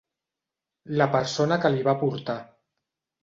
[1.01, 2.39] La persona que li va portar.